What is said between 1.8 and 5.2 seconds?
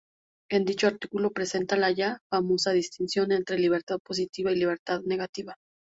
ya famosa distinción entre libertad positiva y libertad